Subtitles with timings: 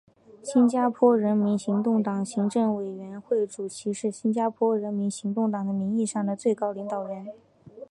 [0.41, 7.27] 新加坡人民行动党行政委员会主席是新加坡人民行动党的名义上的最高领导人。